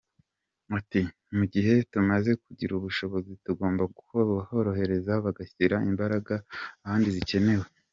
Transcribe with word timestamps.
Ati 0.77 1.01
:”mu 1.35 1.45
gihe 1.53 1.73
tumaze 1.91 2.31
kugira 2.43 2.71
ubushobozi 2.75 3.31
tugomba 3.45 3.83
kuborohereza 3.97 5.13
bagashyira 5.25 5.75
imbaraga 5.89 6.33
ahandi 6.85 7.09
zikenewe”. 7.17 7.65